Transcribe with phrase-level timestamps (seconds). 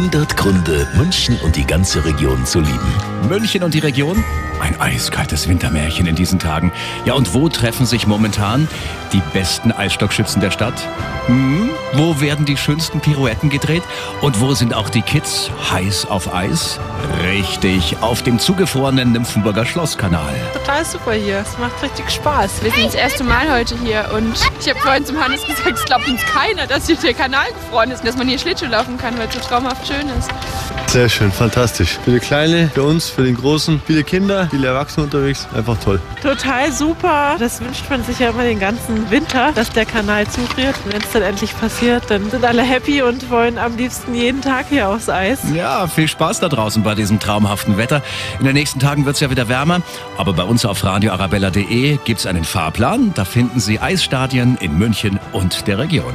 [0.00, 3.28] 100 Gründe, München und die ganze Region zu lieben.
[3.28, 4.24] München und die Region?
[4.60, 6.70] Ein eiskaltes Wintermärchen in diesen Tagen.
[7.06, 8.68] Ja, und wo treffen sich momentan
[9.12, 10.74] die besten Eisstockschützen der Stadt?
[11.26, 11.70] Hm?
[11.94, 13.82] Wo werden die schönsten Pirouetten gedreht?
[14.20, 16.78] Und wo sind auch die Kids heiß auf Eis?
[17.24, 20.34] Richtig, auf dem zugefrorenen Nymphenburger Schlosskanal.
[20.52, 21.38] Total super hier.
[21.38, 22.62] Es macht richtig Spaß.
[22.62, 25.84] Wir sind das erste Mal heute hier und ich habe vorhin zum Hannes gesagt, es
[25.86, 28.98] glaubt uns keiner, dass hier der Kanal gefroren ist und dass man hier Schlittschuh laufen
[28.98, 30.30] kann, weil es so traumhaft schön ist.
[30.86, 31.98] Sehr schön, fantastisch.
[32.04, 35.46] Für die Kleine, für uns, für den Großen, viele Kinder, viele Erwachsene unterwegs.
[35.54, 36.00] Einfach toll.
[36.20, 37.36] Total super.
[37.38, 40.74] Das wünscht man sich ja immer den ganzen Winter, dass der Kanal zufriert.
[40.84, 44.42] Und wenn es dann endlich passiert, dann sind alle happy und wollen am liebsten jeden
[44.42, 45.38] Tag hier aufs Eis.
[45.54, 48.02] Ja, viel Spaß da draußen bei diesem traumhaften Wetter.
[48.40, 49.82] In den nächsten Tagen wird es ja wieder wärmer,
[50.18, 53.12] aber bei uns auf radioarabella.de gibt es einen Fahrplan.
[53.14, 56.14] Da finden Sie Eisstadien in München und der Region.